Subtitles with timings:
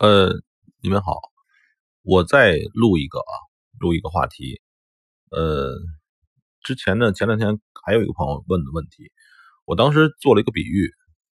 [0.00, 0.30] 呃，
[0.82, 1.20] 你们好，
[2.00, 3.32] 我再录一个啊，
[3.78, 4.62] 录一个话题。
[5.30, 5.76] 呃，
[6.62, 9.12] 之前呢，前两天还有一个朋友问的问题，
[9.66, 10.90] 我当时做了一个比喻，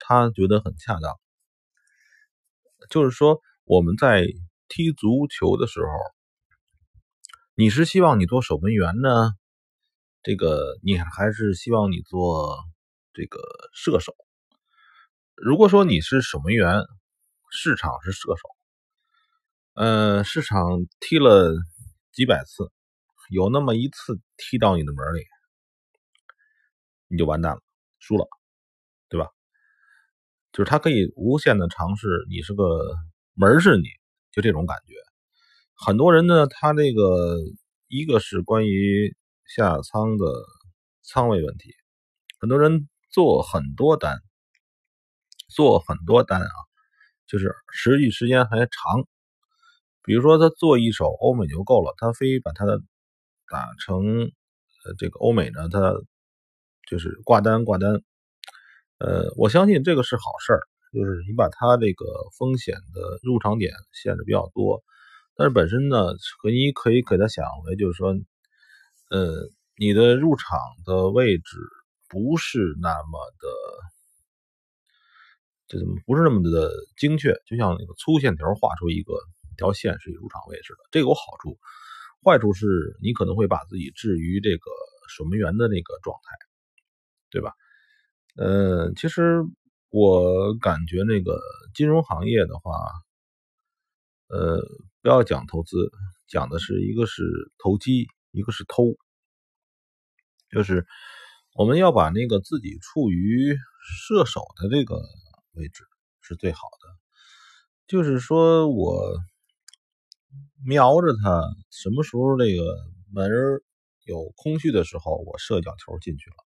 [0.00, 1.16] 他觉得很恰当，
[2.90, 4.26] 就是说我们在
[4.66, 5.92] 踢足球的时候，
[7.54, 9.34] 你是希望你做守门员呢，
[10.24, 12.58] 这个你还是希望你做
[13.12, 13.38] 这个
[13.72, 14.16] 射手？
[15.36, 16.82] 如果说你是守门员。
[17.50, 18.48] 市场是射手，
[19.74, 21.54] 嗯，市场踢了
[22.12, 22.70] 几百次，
[23.30, 25.24] 有那么一次踢到你的门里，
[27.08, 27.62] 你就完蛋了，
[27.98, 28.26] 输了，
[29.08, 29.28] 对吧？
[30.52, 32.96] 就是他可以无限的尝试，你是个
[33.34, 33.84] 门是你，
[34.32, 34.94] 就这种感觉。
[35.74, 37.38] 很多人呢，他这个
[37.86, 40.26] 一个是关于下仓的
[41.02, 41.74] 仓位问题，
[42.40, 44.20] 很多人做很多单，
[45.48, 46.67] 做很多单啊。
[47.28, 49.06] 就是持续时间还长，
[50.02, 52.64] 比如说他做一手欧美就够了，他非把它
[53.46, 55.92] 打成呃这个欧美呢，他
[56.88, 58.00] 就是挂单挂单，
[58.98, 60.62] 呃，我相信这个是好事儿，
[60.94, 62.06] 就是你把他这个
[62.38, 64.82] 风险的入场点限制比较多，
[65.36, 66.14] 但是本身呢，
[66.50, 68.16] 你可以给他想为就是说，
[69.10, 71.58] 呃，你的入场的位置
[72.08, 73.97] 不是那么的。
[75.68, 77.34] 这怎么不是那么的精确？
[77.44, 79.12] 就像那个粗线条画出一个
[79.58, 81.58] 条线是入场位置的，这个有好处，
[82.24, 84.70] 坏处是你可能会把自己置于这个
[85.10, 86.36] 守门员的那个状态，
[87.28, 87.52] 对吧？
[88.36, 89.42] 呃，其实
[89.90, 91.38] 我感觉那个
[91.74, 92.72] 金融行业的话，
[94.28, 94.62] 呃，
[95.02, 95.90] 不要讲投资，
[96.28, 98.96] 讲的是一个是投机，一个是偷，
[100.50, 100.86] 就是
[101.54, 104.98] 我们要把那个自己处于射手的这个。
[105.58, 105.84] 位置
[106.20, 106.88] 是最好的，
[107.88, 109.18] 就是说我
[110.64, 112.62] 瞄着他，什么时候那个
[113.12, 113.28] 门
[114.04, 116.36] 有空虚的时候，我射一脚球进去了，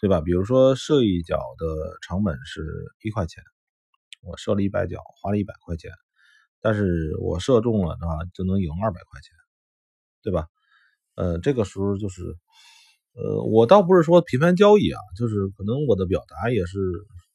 [0.00, 0.20] 对吧？
[0.20, 1.66] 比如说射一脚的
[2.02, 2.62] 成本是
[3.02, 3.42] 一块钱，
[4.22, 5.92] 我射了一百脚，花了一百块钱，
[6.60, 9.30] 但是我射中了的话，就能赢二百块钱，
[10.22, 10.46] 对吧？
[11.14, 12.22] 呃，这个时候就是，
[13.14, 16.78] 呃，我倒不是说频繁交易啊，就是可能我的表达也是。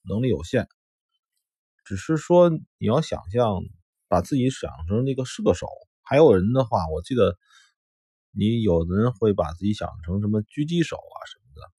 [0.06, 0.68] 能力有限，
[1.86, 3.62] 只是说你要想象
[4.08, 5.68] 把自己想成那个射手，
[6.02, 7.38] 还有人的话，我记得
[8.31, 11.72] 你有的人会把自己想成什么狙击手啊什么的。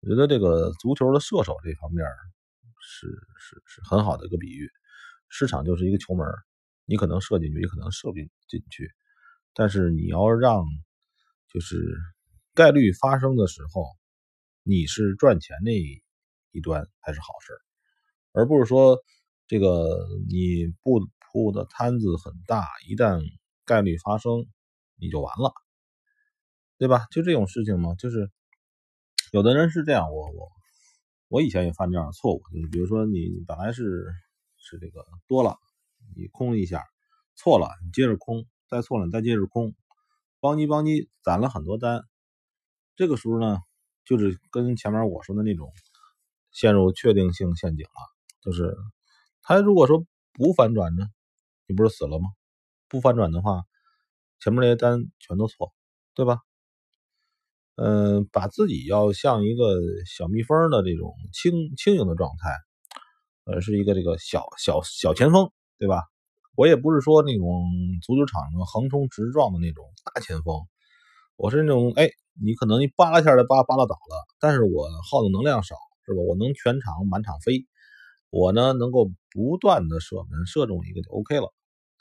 [0.00, 2.06] 我觉得这个足球的射手这方面
[2.80, 3.06] 是
[3.38, 4.70] 是是很好的一个比喻，
[5.28, 6.26] 市场就是一个球门，
[6.84, 8.14] 你可能射进去，也可能射不
[8.48, 8.90] 进去，
[9.52, 10.64] 但是你要让
[11.52, 11.96] 就是
[12.54, 13.84] 概率发生的时候，
[14.62, 15.72] 你是赚钱那。
[16.56, 17.52] 一端才是好事
[18.32, 18.98] 而不是说
[19.46, 23.22] 这个你布铺的摊子很大，一旦
[23.64, 24.46] 概率发生，
[24.96, 25.52] 你就完了，
[26.78, 27.06] 对吧？
[27.10, 28.30] 就这种事情嘛，就是
[29.32, 30.48] 有的人是这样，我我
[31.28, 34.06] 我以前也犯这样的错误，就是比如说你本来是
[34.56, 35.56] 是这个多了，
[36.16, 36.82] 你空一下，
[37.36, 39.74] 错了，你接着空，再错了，你再接着空，
[40.40, 42.02] 帮你帮你攒了很多单，
[42.96, 43.58] 这个时候呢，
[44.04, 45.70] 就是跟前面我说的那种。
[46.56, 48.00] 陷入确定性陷阱了，
[48.40, 48.74] 就是
[49.42, 50.02] 他如果说
[50.32, 51.04] 不反转呢，
[51.66, 52.30] 你不是死了吗？
[52.88, 53.64] 不反转的话，
[54.40, 55.74] 前面那些单全都错，
[56.14, 56.38] 对吧？
[57.76, 62.50] 嗯，把自己要像一个小蜜蜂的这种轻轻盈的状态，
[63.44, 66.04] 呃，是一个这个小小小前锋，对吧？
[66.54, 67.68] 我也不是说那种
[68.02, 70.66] 足球场上横冲直撞的那种大前锋，
[71.36, 72.08] 我是那种哎，
[72.42, 75.76] 你可能你扒拉一下就扒扒拉倒了，但是我耗的能量少。
[76.06, 76.22] 是吧？
[76.22, 77.66] 我能全场满场飞，
[78.30, 81.52] 我呢能够不断的射门，射中一个就 OK 了。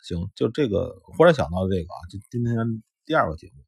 [0.03, 3.64] 行，就这个忽然想到这个啊，就今天第二个节目。